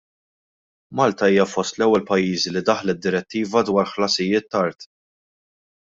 [0.99, 4.93] Malta hija fost l-ewwel pajjiżi li daħlet direttiva dwar ħlasijiet tard.